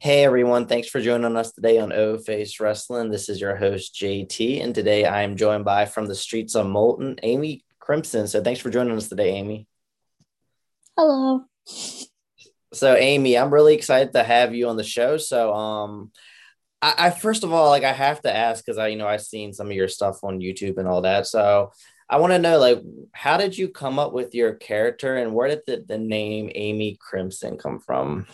[0.00, 3.10] Hey everyone, thanks for joining us today on O Face Wrestling.
[3.10, 6.66] This is your host JT, and today I am joined by from the streets of
[6.66, 8.28] Moulton, Amy Crimson.
[8.28, 9.66] So thanks for joining us today, Amy.
[10.96, 11.42] Hello.
[12.72, 15.16] So Amy, I'm really excited to have you on the show.
[15.16, 16.12] So um
[16.80, 19.22] I, I first of all like I have to ask because I you know I've
[19.22, 21.26] seen some of your stuff on YouTube and all that.
[21.26, 21.72] So
[22.08, 22.80] I want to know like
[23.10, 26.96] how did you come up with your character and where did the, the name Amy
[27.00, 28.28] Crimson come from?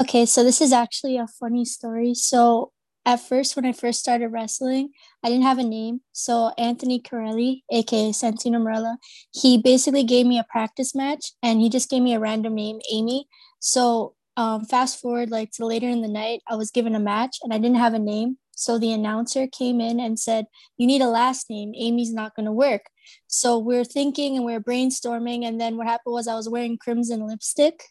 [0.00, 2.14] Okay, so this is actually a funny story.
[2.14, 2.70] So
[3.04, 4.90] at first, when I first started wrestling,
[5.24, 6.02] I didn't have a name.
[6.12, 8.96] So Anthony Carelli, aka Santino Marella,
[9.32, 12.78] he basically gave me a practice match and he just gave me a random name,
[12.92, 13.26] Amy.
[13.58, 17.38] So um, fast forward like to later in the night, I was given a match
[17.42, 18.38] and I didn't have a name.
[18.54, 20.46] So the announcer came in and said,
[20.76, 21.72] You need a last name.
[21.76, 22.82] Amy's not going to work.
[23.26, 25.44] So we're thinking and we're brainstorming.
[25.44, 27.82] And then what happened was I was wearing crimson lipstick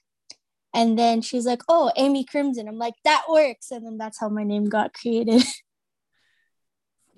[0.73, 4.30] and then she's like, "Oh, Amy Crimson." I'm like, "That works." And then that's how
[4.30, 5.44] my name got created.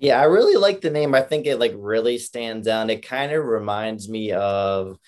[0.00, 1.14] Yeah, I really like the name.
[1.14, 2.88] I think it like really stands out.
[2.88, 4.98] It kind of reminds me of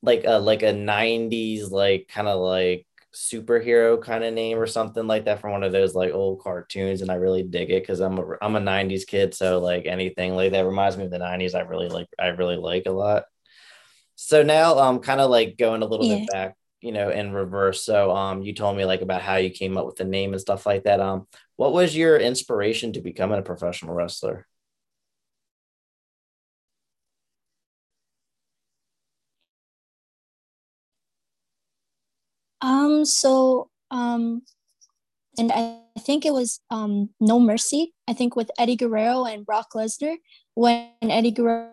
[0.00, 5.06] like a like a 90s like kind of like superhero kind of name or something
[5.06, 8.00] like that from one of those like old cartoons and I really dig it cuz
[8.00, 11.18] I'm a I'm a 90s kid so like anything like that reminds me of the
[11.18, 13.24] 90s I really like I really like a lot.
[14.14, 16.18] So now I'm um, kind of like going a little yeah.
[16.18, 17.84] bit back you know in reverse.
[17.84, 20.40] So um you told me like about how you came up with the name and
[20.40, 21.00] stuff like that.
[21.00, 24.46] Um what was your inspiration to becoming a professional wrestler?
[32.60, 34.42] Um so um
[35.38, 39.68] and I, think it was um no mercy i think with eddie guerrero and brock
[39.74, 40.16] lesnar
[40.54, 41.70] when eddie guerrero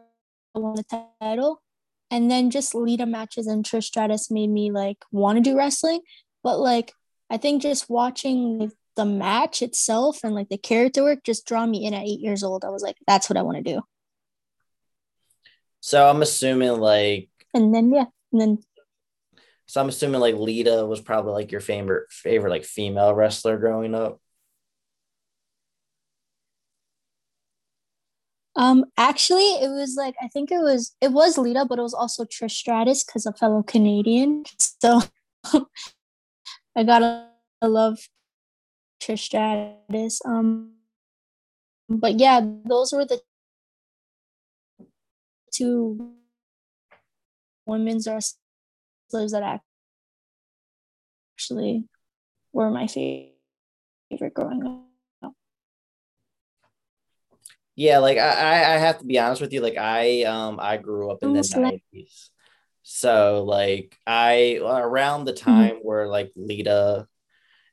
[0.53, 1.61] won the title
[2.11, 6.01] and then just Lita matches and Trish Stratus made me like want to do wrestling.
[6.43, 6.93] But like
[7.29, 11.85] I think just watching the match itself and like the character work just draw me
[11.85, 12.65] in at eight years old.
[12.65, 13.81] I was like, that's what I want to do.
[15.81, 18.57] So I'm assuming like and then yeah, and then
[19.65, 23.93] so I'm assuming like Lita was probably like your favorite favorite like female wrestler growing
[23.93, 24.19] up.
[28.59, 31.93] Um, actually, it was like I think it was it was Lita, but it was
[31.93, 34.43] also Trish Stratus because a fellow Canadian.
[34.81, 35.01] So
[36.75, 37.27] I gotta
[37.63, 38.09] love
[39.01, 40.19] Trish Stratus.
[40.25, 40.73] Um,
[41.87, 43.21] but yeah, those were the
[45.53, 46.11] two
[47.65, 49.61] women's wrestlers that
[51.37, 51.85] actually
[52.51, 54.88] were my favorite growing up.
[57.79, 59.61] Yeah, like I, I have to be honest with you.
[59.61, 62.29] Like I, um, I grew up in the nineties,
[62.83, 65.49] so like I around the mm-hmm.
[65.49, 65.87] time mm-hmm.
[65.87, 67.07] where like Lita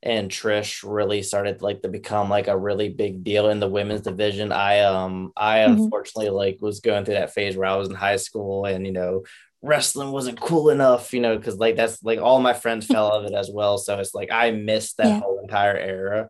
[0.05, 4.03] and Trish really started like to become like a really big deal in the women's
[4.03, 4.53] division.
[4.53, 5.83] I um I mm-hmm.
[5.83, 8.93] unfortunately like was going through that phase where I was in high school and you
[8.93, 9.25] know
[9.61, 13.25] wrestling wasn't cool enough, you know, because like that's like all my friends fell out
[13.25, 13.77] of it as well.
[13.77, 15.19] So it's like I missed that yeah.
[15.19, 16.29] whole entire era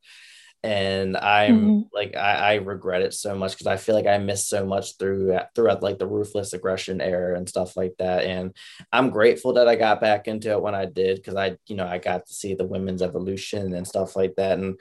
[0.66, 1.80] and i'm mm-hmm.
[1.94, 4.98] like I, I, regret it so much because i feel like i missed so much
[4.98, 8.54] through throughout like the ruthless aggression era and stuff like that and
[8.92, 11.86] i'm grateful that i got back into it when i did because i you know
[11.86, 14.78] i got to see the women's evolution and stuff like that and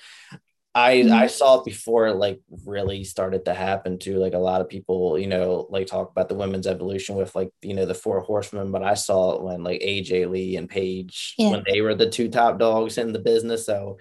[0.78, 1.14] I mm-hmm.
[1.14, 4.18] I saw it before it like really started to happen too.
[4.18, 7.50] Like a lot of people, you know, like talk about the women's evolution with like,
[7.62, 11.36] you know, the four horsemen, but I saw it when like AJ Lee and Paige
[11.38, 11.52] yeah.
[11.52, 13.66] when they were the two top dogs in the business.
[13.66, 14.00] So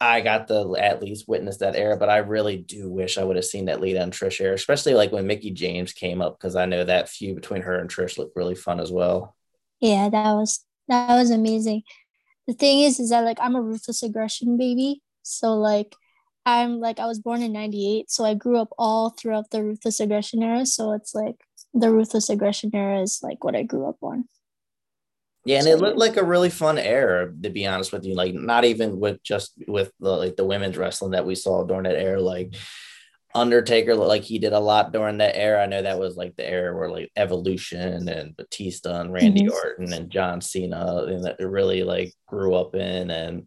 [0.00, 3.36] I got to at least witness that era, but I really do wish I would
[3.36, 6.54] have seen that Lita and Trish era, especially like when Mickie James came up, because
[6.54, 9.34] I know that feud between her and Trish looked really fun as well.
[9.80, 11.82] Yeah, that was that was amazing.
[12.46, 15.94] The thing is, is that like I'm a ruthless aggression baby, so like
[16.46, 20.00] I'm like I was born in '98, so I grew up all throughout the ruthless
[20.00, 20.64] aggression era.
[20.64, 21.36] So it's like
[21.74, 24.28] the ruthless aggression era is like what I grew up on.
[25.48, 28.14] Yeah, and it looked like a really fun era, to be honest with you.
[28.14, 31.84] Like not even with just with the like the women's wrestling that we saw during
[31.84, 32.54] that era, like
[33.34, 35.62] Undertaker, like he did a lot during that era.
[35.62, 39.52] I know that was like the era where like Evolution and Batista and Randy mm-hmm.
[39.52, 43.46] Orton and John Cena, and that really like grew up in and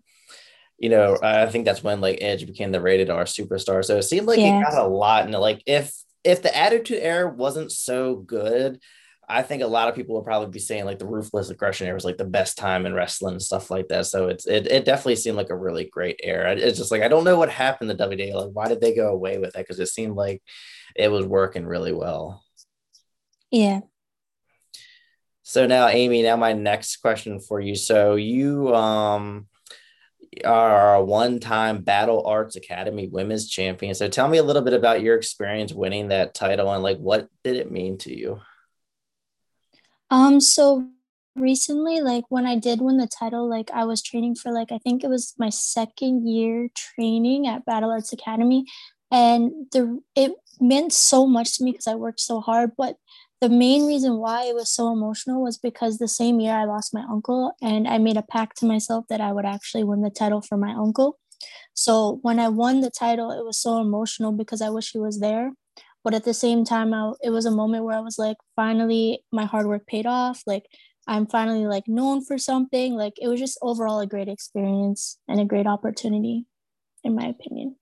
[0.79, 3.85] you know, I think that's when like Edge became the rated R superstar.
[3.85, 4.63] So it seemed like yeah.
[4.63, 5.25] got a lot.
[5.25, 5.93] And like if
[6.23, 8.79] if the Attitude Era wasn't so good,
[9.31, 11.95] I think a lot of people will probably be saying like the ruthless aggression era
[11.95, 14.05] was like the best time in wrestling and stuff like that.
[14.05, 16.53] So it's it, it definitely seemed like a really great era.
[16.53, 18.33] It's just like I don't know what happened to WWE.
[18.33, 19.65] Like why did they go away with that?
[19.65, 20.43] Because it seemed like
[20.95, 22.43] it was working really well.
[23.51, 23.81] Yeah.
[25.43, 27.75] So now, Amy, now my next question for you.
[27.75, 29.47] So you um
[30.45, 33.95] are a one-time Battle Arts Academy Women's Champion.
[33.95, 37.29] So tell me a little bit about your experience winning that title and like what
[37.43, 38.41] did it mean to you?
[40.11, 40.87] Um, so
[41.35, 44.77] recently, like when I did win the title, like I was training for like I
[44.79, 48.65] think it was my second year training at Battle Arts Academy,
[49.09, 52.71] and the it meant so much to me because I worked so hard.
[52.77, 52.97] But
[53.39, 56.93] the main reason why it was so emotional was because the same year I lost
[56.93, 60.09] my uncle, and I made a pact to myself that I would actually win the
[60.09, 61.17] title for my uncle.
[61.73, 65.19] So when I won the title, it was so emotional because I wish he was
[65.19, 65.53] there
[66.03, 69.23] but at the same time I, it was a moment where i was like finally
[69.31, 70.41] my hard work paid off.
[70.45, 70.65] Like
[71.07, 72.95] i'm finally like known for something.
[72.95, 76.45] Like it was just overall a great experience and a great opportunity
[77.03, 77.75] in my opinion.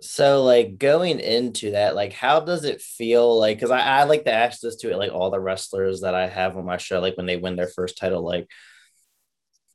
[0.00, 3.38] So like going into that like how does it feel?
[3.38, 6.14] Like because I, I like to ask this to it, like all the wrestlers that
[6.14, 8.46] i have on my show like when they win their first title like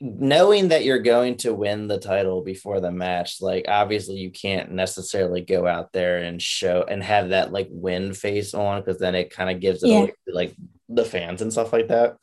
[0.04, 4.72] knowing that you're going to win the title before the match, like obviously you can't
[4.72, 9.14] necessarily go out there and show and have that like win face on because then
[9.14, 9.98] it kind of gives it yeah.
[10.00, 10.56] away to like
[10.90, 12.18] the fans and stuff like that.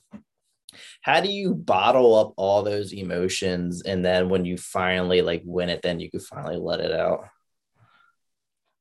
[1.03, 5.69] How do you bottle up all those emotions and then when you finally like win
[5.69, 7.29] it, then you can finally let it out?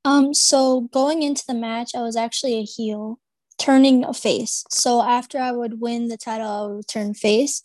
[0.05, 3.19] Um, so going into the match, I was actually a heel,
[3.59, 4.65] turning a face.
[4.71, 7.61] So after I would win the title, I would turn face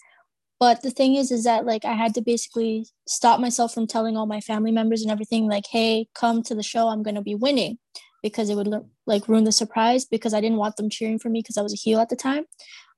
[0.63, 4.17] but the thing is is that like i had to basically stop myself from telling
[4.17, 7.31] all my family members and everything like hey come to the show i'm going to
[7.31, 7.77] be winning
[8.23, 8.73] because it would
[9.05, 11.73] like ruin the surprise because i didn't want them cheering for me because i was
[11.73, 12.45] a heel at the time.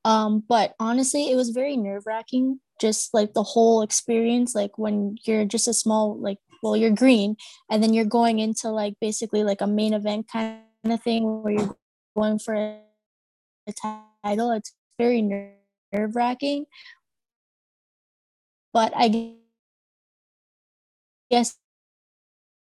[0.05, 5.47] Um, but honestly it was very nerve-wracking just like the whole experience like when you're
[5.47, 7.35] just a small like well you're green
[7.71, 11.55] and then you're going into like basically like a main event kind of thing where
[11.55, 11.77] you're
[12.15, 14.51] going for a title.
[14.51, 16.67] It's very nerve-wracking
[18.75, 19.37] but I
[21.31, 21.57] guess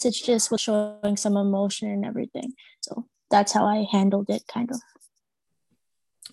[0.03, 2.53] it's just showing some emotion and everything.
[2.79, 4.79] So that's how I handled it, kind of.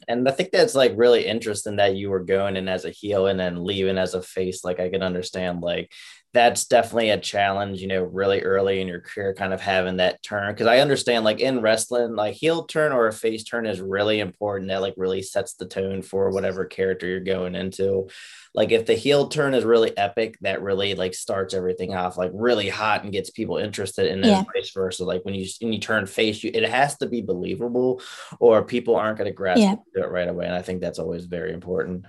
[0.08, 3.26] And I think that's like really interesting that you were going in as a heel
[3.26, 4.62] and then leaving as a face.
[4.62, 5.90] Like I can understand like
[6.32, 10.22] that's definitely a challenge, you know, really early in your career, kind of having that
[10.22, 10.54] turn.
[10.54, 14.20] Cause I understand, like in wrestling, like heel turn or a face turn is really
[14.20, 14.68] important.
[14.68, 18.08] That like really sets the tone for whatever character you're going into.
[18.54, 22.32] Like if the heel turn is really epic, that really like starts everything off like
[22.34, 24.10] really hot and gets people interested.
[24.10, 24.44] And then yeah.
[24.54, 25.04] vice versa.
[25.04, 28.02] Like when you when you turn face, you it has to be believable,
[28.40, 29.76] or people aren't going to grasp yeah.
[29.94, 30.46] it right away.
[30.46, 32.04] And I think that's always very important.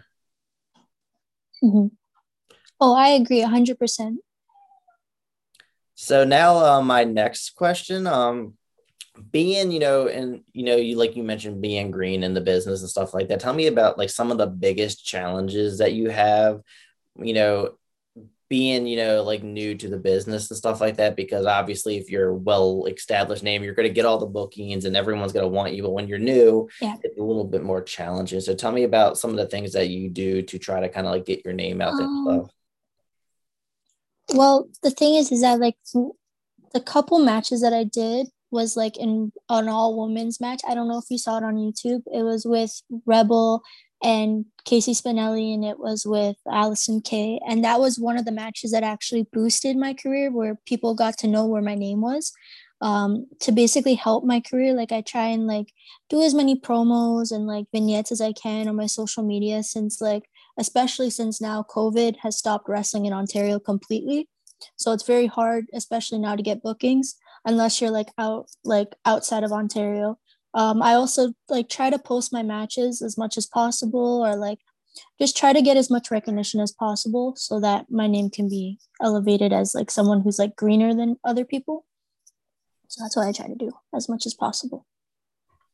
[1.64, 1.88] Mm-hmm.
[2.80, 4.18] Oh, I agree 100%.
[5.96, 8.54] So now uh, my next question, um,
[9.32, 12.82] being, you know, and, you know, you, like you mentioned being green in the business
[12.82, 13.40] and stuff like that.
[13.40, 16.62] Tell me about like some of the biggest challenges that you have,
[17.20, 17.72] you know,
[18.50, 22.10] being, you know, like new to the business and stuff like that, because obviously if
[22.10, 25.44] you're a well established name, you're going to get all the bookings and everyone's going
[25.44, 25.84] to want you.
[25.84, 26.96] But when you're new, yeah.
[27.04, 28.40] it's a little bit more challenging.
[28.40, 31.08] So tell me about some of the things that you do to try to kind
[31.08, 32.46] of like get your name out there.
[34.34, 35.76] Well, the thing is, is that like
[36.74, 40.62] the couple matches that I did was like in an all women's match.
[40.68, 42.02] I don't know if you saw it on YouTube.
[42.08, 43.62] It was with Rebel
[44.04, 47.40] and Casey Spinelli, and it was with Allison Kay.
[47.48, 51.18] And that was one of the matches that actually boosted my career, where people got
[51.20, 52.32] to know where my name was.
[52.80, 55.74] Um, to basically help my career, like I try and like
[56.10, 60.00] do as many promos and like vignettes as I can on my social media, since
[60.00, 60.24] like
[60.58, 64.30] especially since now COVID has stopped wrestling in Ontario completely.
[64.76, 69.44] So it's very hard, especially now, to get bookings unless you're like out like outside
[69.44, 70.18] of Ontario.
[70.54, 74.60] Um, I also like try to post my matches as much as possible, or like
[75.20, 78.80] just try to get as much recognition as possible, so that my name can be
[79.02, 81.86] elevated as like someone who's like greener than other people.
[82.88, 84.86] So that's what I try to do as much as possible.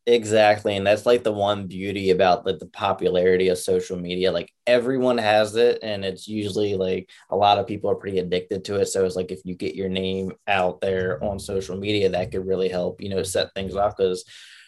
[0.06, 0.76] Exactly.
[0.76, 4.34] And that's like the one beauty about the, the popularity of social media.
[4.34, 8.66] Like everyone has it, and it's usually like a lot of people are pretty addicted
[8.66, 8.88] to it.
[8.88, 12.46] So it's like if you get your name out there on social media, that could
[12.46, 14.26] really help, you know, set things off because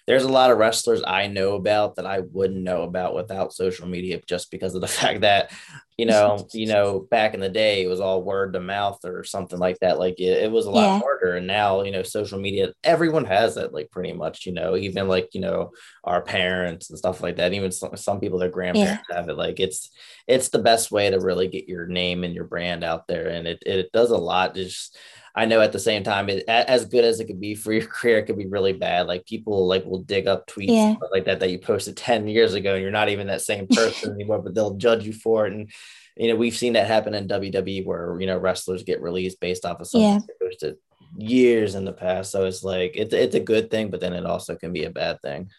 [0.07, 3.87] there's a lot of wrestlers I know about that I wouldn't know about without social
[3.87, 5.51] media just because of the fact that,
[5.97, 9.23] you know, you know, back in the day it was all word to mouth or
[9.23, 9.97] something like that.
[9.97, 10.99] Like it, it was a lot yeah.
[10.99, 11.35] harder.
[11.37, 15.07] And now, you know, social media, everyone has it like pretty much, you know, even
[15.07, 15.71] like, you know,
[16.03, 17.53] our parents and stuff like that.
[17.53, 19.15] Even some, some people, their grandparents yeah.
[19.15, 19.37] have it.
[19.37, 19.89] Like it's
[20.27, 23.29] it's the best way to really get your name and your brand out there.
[23.29, 24.53] And it it does a lot.
[24.53, 24.95] Just
[25.35, 27.85] I know at the same time, it, as good as it could be for your
[27.87, 29.07] career, it could be really bad.
[29.07, 30.95] Like people like will dig up tweets yeah.
[31.11, 34.13] like that that you posted 10 years ago and you're not even that same person
[34.13, 35.53] anymore, but they'll judge you for it.
[35.53, 35.71] And
[36.15, 39.65] you know, we've seen that happen in WWE where you know wrestlers get released based
[39.65, 40.19] off of something yeah.
[40.19, 40.77] they posted
[41.17, 42.31] years in the past.
[42.31, 44.89] So it's like it's it's a good thing, but then it also can be a
[44.89, 45.49] bad thing.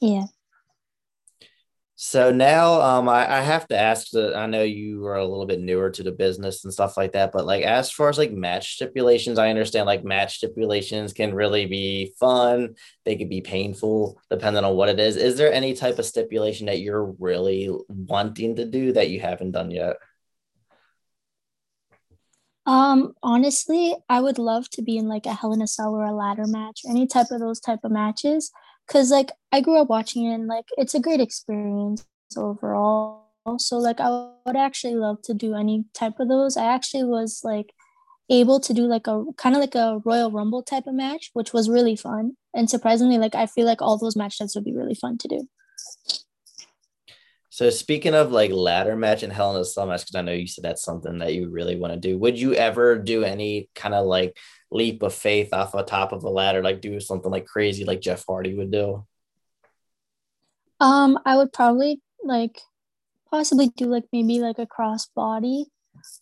[0.00, 0.26] Yeah.
[1.98, 5.46] So now um, I, I have to ask that I know you are a little
[5.46, 8.32] bit newer to the business and stuff like that, but like as far as like
[8.32, 12.74] match stipulations, I understand like match stipulations can really be fun.
[13.06, 15.16] They could be painful depending on what it is.
[15.16, 19.52] Is there any type of stipulation that you're really wanting to do that you haven't
[19.52, 19.96] done yet?
[22.66, 26.04] Um, honestly, I would love to be in like a Hell in a Cell or
[26.04, 28.52] a ladder match, any type of those type of matches
[28.86, 33.24] because like I grew up watching it and like it's a great experience overall.
[33.58, 36.56] So like I would actually love to do any type of those.
[36.56, 37.72] I actually was like
[38.28, 41.52] able to do like a kind of like a Royal Rumble type of match, which
[41.52, 42.36] was really fun.
[42.54, 45.48] And surprisingly, like I feel like all those matches would be really fun to do.
[47.56, 50.32] So speaking of like ladder match and Hell in a Cell match, because I know
[50.32, 52.18] you said that's something that you really want to do.
[52.18, 54.36] Would you ever do any kind of like
[54.70, 58.02] leap of faith off the top of a ladder, like do something like crazy like
[58.02, 59.06] Jeff Hardy would do?
[60.80, 62.60] Um, I would probably like
[63.30, 65.64] possibly do like maybe like a cross body.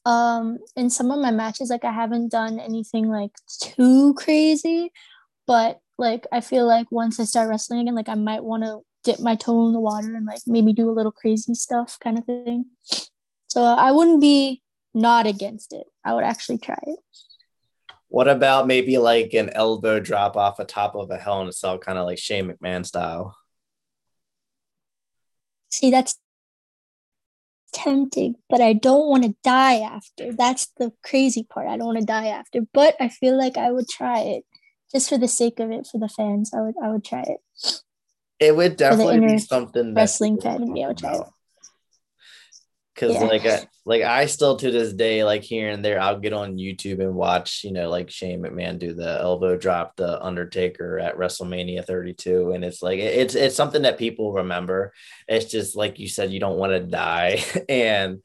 [0.06, 4.92] Um, in some of my matches, like I haven't done anything like too crazy,
[5.48, 8.82] but like I feel like once I start wrestling again, like I might want to
[9.04, 12.18] dip my toe in the water and like maybe do a little crazy stuff kind
[12.18, 12.66] of thing.
[13.48, 14.62] So I wouldn't be
[14.94, 15.86] not against it.
[16.04, 16.98] I would actually try it.
[18.08, 21.52] What about maybe like an elbow drop off the top of a Hell in a
[21.52, 23.36] Cell, kind of like Shane McMahon style?
[25.70, 26.16] See, that's
[27.72, 30.32] tempting, but I don't want to die after.
[30.32, 31.66] That's the crazy part.
[31.66, 34.44] I don't want to die after, but I feel like I would try it
[34.92, 36.52] just for the sake of it for the fans.
[36.54, 37.82] I would I would try it.
[38.46, 40.84] It would definitely be something wrestling fan in me.
[40.84, 40.92] I
[42.94, 43.24] because yeah.
[43.24, 46.56] like I, like I still to this day like here and there I'll get on
[46.56, 51.16] YouTube and watch you know like Shane McMahon do the elbow drop the Undertaker at
[51.16, 54.92] WrestleMania 32 and it's like it's it's something that people remember
[55.28, 58.22] it's just like you said you don't want to die and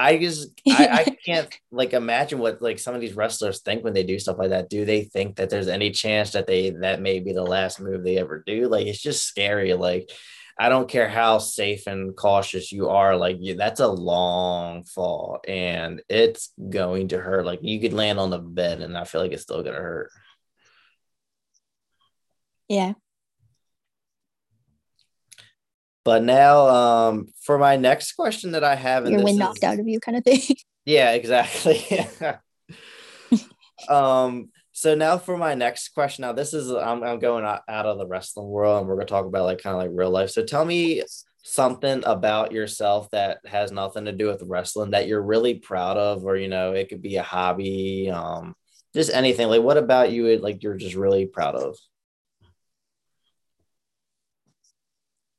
[0.00, 3.92] I just I, I can't like imagine what like some of these wrestlers think when
[3.92, 7.02] they do stuff like that do they think that there's any chance that they that
[7.02, 10.10] may be the last move they ever do like it's just scary like
[10.58, 15.40] I don't care how safe and cautious you are, like you, that's a long fall
[15.48, 17.46] and it's going to hurt.
[17.46, 20.10] Like you could land on the bed and I feel like it's still gonna hurt.
[22.68, 22.92] Yeah.
[26.04, 29.86] But now, um, for my next question that I have, your wind knocked out of
[29.86, 30.40] you, kind of thing.
[30.86, 31.86] Yeah, exactly.
[33.88, 36.22] um, so now for my next question.
[36.22, 39.06] Now this is I'm, I'm going out, out of the wrestling world, and we're gonna
[39.06, 40.30] talk about like kind of like real life.
[40.30, 41.02] So tell me
[41.42, 46.24] something about yourself that has nothing to do with wrestling that you're really proud of,
[46.24, 48.54] or you know, it could be a hobby, um,
[48.94, 49.48] just anything.
[49.48, 50.38] Like, what about you?
[50.38, 51.76] Like, you're just really proud of.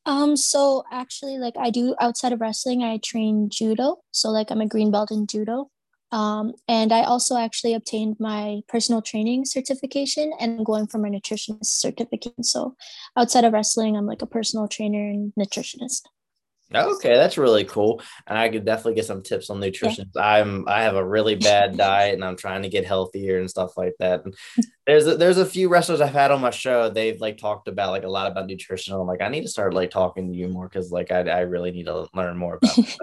[0.05, 3.97] Um, so actually, like I do outside of wrestling, I train judo.
[4.11, 5.69] So like I'm a green belt in judo.
[6.11, 11.65] Um, and I also actually obtained my personal training certification and going for my nutritionist
[11.65, 12.45] certificate.
[12.45, 12.75] So
[13.15, 16.01] outside of wrestling, I'm like a personal trainer and nutritionist.
[16.73, 18.01] Okay, that's really cool.
[18.27, 20.09] And I could definitely get some tips on nutrition.
[20.15, 20.21] Yeah.
[20.21, 23.77] I'm I have a really bad diet and I'm trying to get healthier and stuff
[23.77, 24.23] like that.
[24.25, 24.35] And
[24.87, 26.89] there's a, there's a few wrestlers I've had on my show.
[26.89, 28.93] They've like talked about like a lot about nutrition.
[28.93, 31.39] I'm like, I need to start like talking to you more because like I, I
[31.41, 32.97] really need to learn more about it.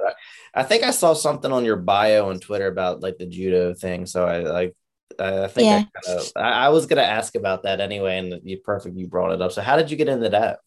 [0.55, 3.75] I, I, think I saw something on your bio on Twitter about like the judo
[3.75, 4.07] thing.
[4.07, 4.77] So I like
[5.19, 5.85] I think yeah.
[5.97, 9.33] I, kinda, I, I was gonna ask about that anyway, and you perfect you brought
[9.33, 9.53] it up.
[9.53, 10.61] So how did you get into that?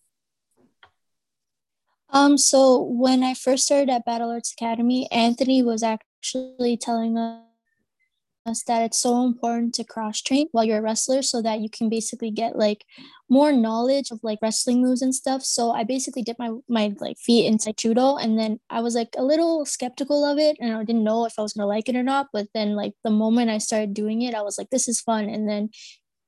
[2.11, 8.63] Um, so when I first started at Battle Arts Academy, Anthony was actually telling us
[8.67, 11.89] that it's so important to cross train while you're a wrestler so that you can
[11.89, 12.83] basically get like
[13.29, 15.43] more knowledge of like wrestling moves and stuff.
[15.43, 19.13] So I basically dipped my my like feet inside judo and then I was like
[19.17, 21.95] a little skeptical of it and I didn't know if I was gonna like it
[21.95, 22.27] or not.
[22.33, 25.29] But then like the moment I started doing it, I was like, this is fun.
[25.29, 25.69] And then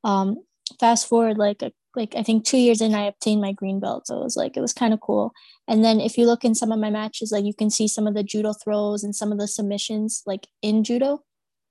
[0.03, 0.37] um
[0.79, 4.07] fast forward like a like I think two years in, I obtained my green belt.
[4.07, 5.33] So it was like it was kind of cool.
[5.67, 8.07] And then if you look in some of my matches, like you can see some
[8.07, 11.23] of the judo throws and some of the submissions like in judo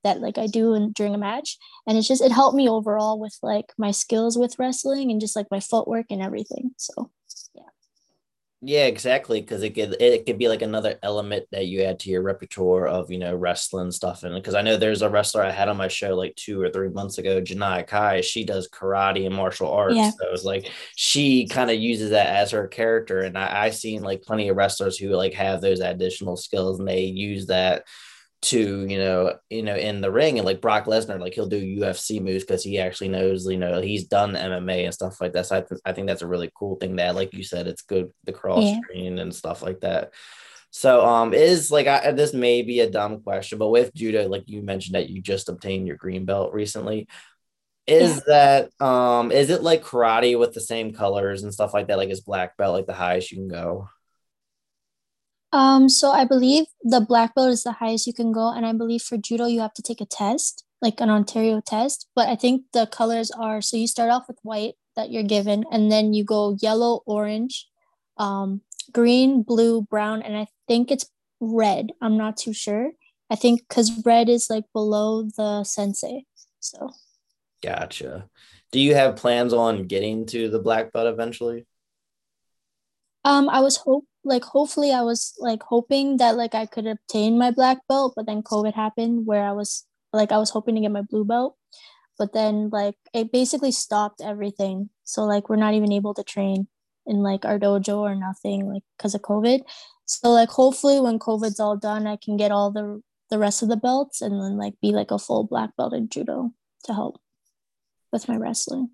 [0.03, 1.57] that like I do in, during a match.
[1.87, 5.35] And it's just it helped me overall with like my skills with wrestling and just
[5.35, 6.71] like my footwork and everything.
[6.77, 7.11] So
[8.65, 9.41] Yeah, exactly.
[9.41, 12.87] Because it could it could be like another element that you add to your repertoire
[12.87, 14.23] of you know wrestling stuff.
[14.23, 16.69] And because I know there's a wrestler I had on my show like two or
[16.69, 18.21] three months ago, Janai Kai.
[18.21, 19.97] She does karate and martial arts.
[19.97, 20.11] Yeah.
[20.11, 23.19] So it's like she kind of uses that as her character.
[23.19, 26.87] And I I seen like plenty of wrestlers who like have those additional skills and
[26.87, 27.83] they use that
[28.43, 31.79] to you know you know in the ring and like Brock Lesnar like he'll do
[31.79, 35.45] UFC moves because he actually knows you know he's done MMA and stuff like that.
[35.45, 37.81] So I, th- I think that's a really cool thing that like you said it's
[37.81, 39.01] good the cross yeah.
[39.01, 40.13] and stuff like that.
[40.71, 44.43] So um is like I, this may be a dumb question but with judo like
[44.47, 47.07] you mentioned that you just obtained your green belt recently.
[47.87, 48.67] Is yeah.
[48.79, 51.97] that um is it like karate with the same colors and stuff like that?
[51.97, 53.87] Like is black belt like the highest you can go
[55.53, 58.73] um, so I believe the black belt is the highest you can go, and I
[58.73, 62.09] believe for judo you have to take a test, like an Ontario test.
[62.15, 65.63] But I think the colors are so you start off with white that you're given,
[65.71, 67.67] and then you go yellow, orange,
[68.17, 71.91] um, green, blue, brown, and I think it's red.
[72.01, 72.91] I'm not too sure.
[73.29, 76.25] I think because red is like below the sensei.
[76.59, 76.91] So.
[77.61, 78.27] Gotcha.
[78.71, 81.65] Do you have plans on getting to the black belt eventually?
[83.25, 87.37] Um, I was hope like hopefully I was like hoping that like I could obtain
[87.37, 90.81] my black belt, but then COVID happened where I was like I was hoping to
[90.81, 91.57] get my blue belt,
[92.17, 94.89] but then like it basically stopped everything.
[95.03, 96.67] So like we're not even able to train
[97.05, 99.61] in like our dojo or nothing like because of COVID.
[100.05, 103.69] So like hopefully when COVID's all done, I can get all the the rest of
[103.69, 106.51] the belts and then like be like a full black belt in judo
[106.85, 107.19] to help
[108.11, 108.91] with my wrestling.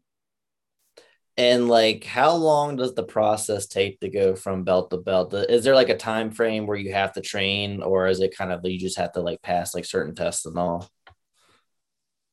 [1.40, 5.34] And like, how long does the process take to go from belt to belt?
[5.34, 8.52] Is there like a time frame where you have to train, or is it kind
[8.52, 10.90] of you just have to like pass like certain tests and all?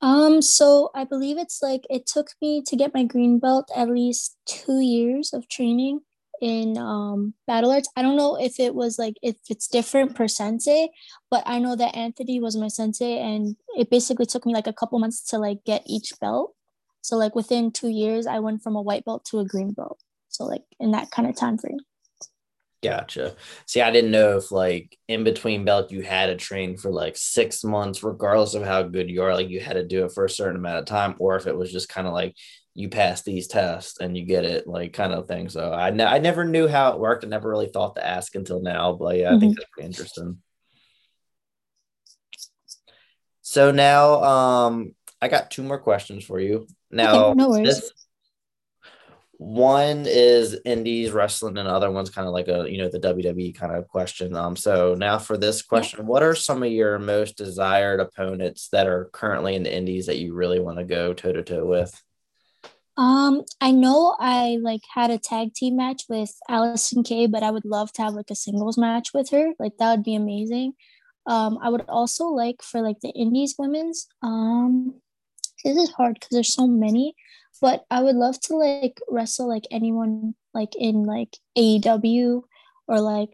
[0.03, 3.89] Um, so I believe it's like it took me to get my green belt at
[3.89, 6.01] least two years of training
[6.43, 7.89] in um battle arts.
[7.97, 10.89] I don't know if it was like if it's different per sensei,
[11.31, 14.73] but I know that Anthony was my sensei and it basically took me like a
[14.73, 16.57] couple months to like get each belt.
[17.07, 20.03] So like within two years, I went from a white belt to a green belt.
[20.27, 21.79] So like in that kind of time frame.
[22.83, 23.37] Gotcha.
[23.65, 27.17] See, I didn't know if like in between belt you had to train for like
[27.17, 29.35] six months, regardless of how good you are.
[29.35, 31.57] Like you had to do it for a certain amount of time, or if it
[31.57, 32.35] was just kind of like
[32.75, 35.49] you pass these tests and you get it, like kind of thing.
[35.49, 37.25] So I ne- I never knew how it worked.
[37.25, 39.41] I never really thought to ask until now, but yeah, I mm-hmm.
[39.41, 40.39] think that's pretty interesting.
[43.43, 46.67] So now, um, I got two more questions for you.
[46.91, 47.67] Now, okay, no worries.
[47.67, 47.93] This,
[49.39, 53.01] one is indies wrestling, and the other one's kind of like a you know the
[53.01, 54.35] WWE kind of question.
[54.35, 58.87] Um, so now for this question, what are some of your most desired opponents that
[58.87, 62.03] are currently in the indies that you really want to go toe to toe with?
[62.97, 67.51] Um, I know I like had a tag team match with Allison Kay, but I
[67.51, 69.51] would love to have like a singles match with her.
[69.59, 70.73] Like that would be amazing.
[71.27, 74.07] Um, I would also like for like the indies women's.
[74.23, 74.95] Um,
[75.67, 77.15] this is hard because there's so many
[77.61, 82.43] but i would love to like wrestle like anyone like in like aew
[82.89, 83.31] or like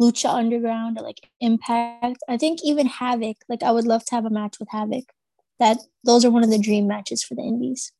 [0.00, 2.18] lucha underground or like impact.
[2.28, 5.04] I think even Havok like i would love to have a match with Havok.
[5.58, 7.92] That those are one of the dream matches for the indies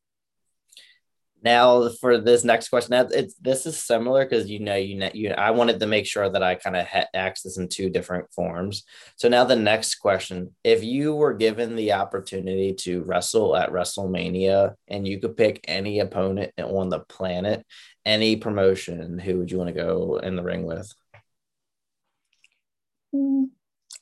[1.43, 5.09] now for this next question now it's this is similar because you know you know
[5.13, 8.31] you i wanted to make sure that i kind of ha- this in two different
[8.33, 8.83] forms.
[9.15, 14.73] So now the next question if you were given the opportunity to wrestle at wrestlemania
[14.87, 17.65] and you could pick any opponent on the planet
[18.05, 20.91] any promotion who would you want to go in the ring with?
[23.15, 23.49] Mm,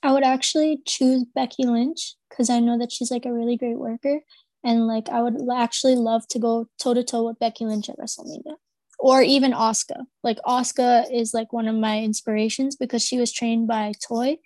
[0.01, 3.77] i would actually choose becky lynch because i know that she's like a really great
[3.77, 4.21] worker
[4.63, 7.97] and like I would actually love to go toe to toe with Becky Lynch at
[7.97, 8.55] WrestleMania
[8.99, 10.05] or even Asuka.
[10.23, 14.37] Like Asuka is like one of my inspirations because she was trained by Toy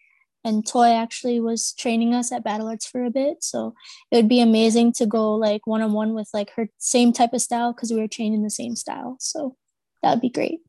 [0.46, 3.44] and Toy actually was training us at Battle Arts for a bit.
[3.44, 3.74] So
[4.12, 7.34] it would be amazing to go like one on one with like her same type
[7.34, 9.18] of style because we were trained in the same style.
[9.20, 9.58] So
[10.04, 10.60] that would be great.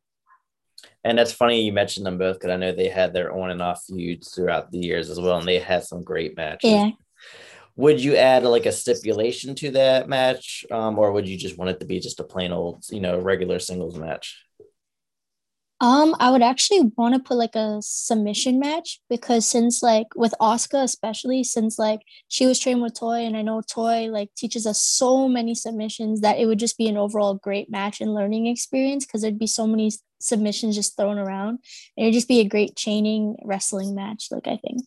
[1.05, 3.63] And that's funny you mentioned them both because I know they had their on and
[3.63, 6.71] off feuds throughout the years as well, and they had some great matches.
[6.71, 6.91] Yeah,
[7.77, 10.65] would you add like a stipulation to that match?
[10.71, 13.21] Um, or would you just want it to be just a plain old you know
[13.21, 14.43] regular singles match?
[15.79, 20.33] Um i would actually want to put like a submission match because since like with
[20.41, 24.67] asuka especially since like she was trained with toy and i know toy like teaches
[24.67, 28.47] us so many submissions that it would just be an overall great match and learning
[28.47, 31.59] experience because there'd be so many submissions just thrown around.
[31.95, 34.81] It would just be a great chaining wrestling match like i think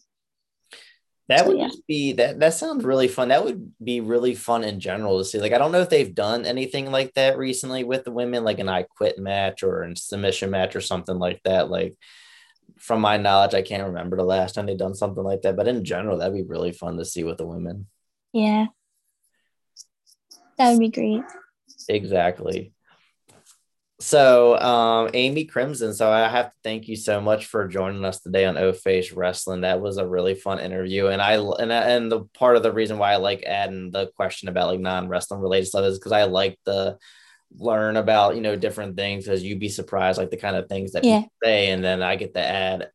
[1.29, 1.69] That so, would yeah.
[1.87, 2.39] be that.
[2.39, 3.29] That sounds really fun.
[3.29, 5.39] That would be really fun in general to see.
[5.39, 8.57] Like, I don't know if they've done anything like that recently with the women, like
[8.57, 11.69] an I Quit match or a submission match or something like that.
[11.69, 11.95] Like,
[12.79, 15.55] from my knowledge, I can't remember the last time they've done something like that.
[15.55, 17.85] But in general, that'd be really fun to see with the women.
[18.33, 18.65] Yeah,
[20.57, 21.21] that would be great.
[21.87, 22.73] Exactly.
[24.01, 25.93] So, um, Amy Crimson.
[25.93, 29.11] So, I have to thank you so much for joining us today on O Face
[29.11, 29.61] Wrestling.
[29.61, 32.97] That was a really fun interview, and I and and the part of the reason
[32.97, 36.23] why I like adding the question about like non wrestling related stuff is because I
[36.23, 36.97] like the
[37.57, 40.93] learn about you know different things because you'd be surprised like the kind of things
[40.93, 41.23] that yeah.
[41.43, 42.89] say, and then I get to add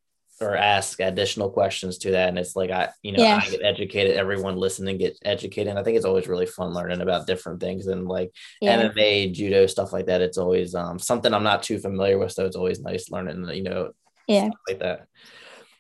[0.45, 2.29] or ask additional questions to that.
[2.29, 3.41] And it's like i you know yeah.
[3.43, 5.69] i get educated everyone listening gets educated.
[5.69, 8.89] And i think it's always really fun learning about different things and like yeah.
[8.89, 10.21] mma judo stuff like that.
[10.21, 12.33] It's always um, something i'm not too familiar with.
[12.33, 13.93] So it's always nice learning you know
[14.27, 14.51] yeah.
[14.69, 15.09] like that.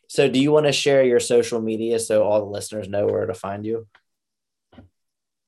[0.08, 3.26] So do you want to share your social media so all the listeners know where
[3.26, 3.86] to find you?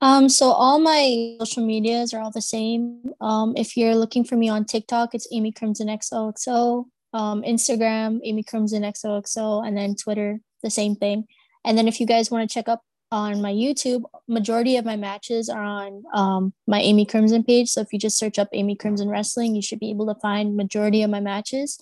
[0.01, 3.13] Um, so all my social medias are all the same.
[3.21, 8.43] Um, if you're looking for me on TikTok, it's Amy Crimson XOXO um, Instagram, Amy
[8.43, 11.25] Crimson XOXO, and then Twitter, the same thing.
[11.65, 14.97] And then if you guys want to check up on my YouTube, majority of my
[14.97, 17.71] matches are on um, my Amy Crimson page.
[17.71, 20.57] So if you just search up Amy Crimson Wrestling, you should be able to find
[20.57, 21.79] majority of my matches.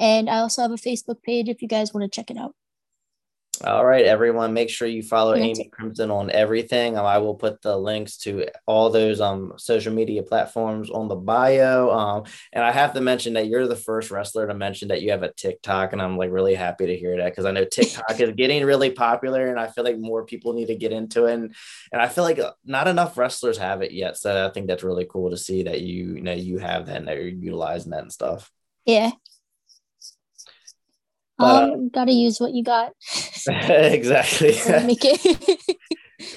[0.00, 2.54] And I also have a Facebook page if you guys want to check it out.
[3.64, 6.96] All right, everyone, make sure you follow Amy Crimson on everything.
[6.96, 11.16] Um, I will put the links to all those um social media platforms on the
[11.16, 11.90] bio.
[11.90, 15.10] Um, and I have to mention that you're the first wrestler to mention that you
[15.10, 18.20] have a TikTok, and I'm like really happy to hear that because I know TikTok
[18.20, 21.34] is getting really popular, and I feel like more people need to get into it.
[21.34, 21.54] And,
[21.92, 24.84] and I feel like uh, not enough wrestlers have it yet, so I think that's
[24.84, 27.90] really cool to see that you you know you have that and that you're utilizing
[27.90, 28.50] that and stuff.
[28.84, 29.10] Yeah,
[31.38, 32.92] um, uh, gotta use what you got.
[33.48, 34.52] exactly.
[34.86, 35.78] Make it.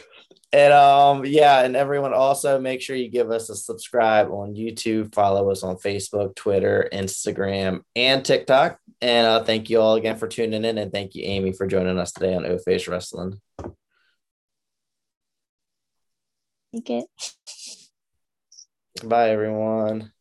[0.53, 5.13] and um, yeah, and everyone also make sure you give us a subscribe on YouTube,
[5.13, 8.79] follow us on Facebook, Twitter, Instagram, and TikTok.
[9.01, 11.97] And uh, thank you all again for tuning in, and thank you, Amy, for joining
[11.97, 13.41] us today on O Face Wrestling.
[16.73, 17.05] Take it.
[19.03, 20.11] Bye, everyone.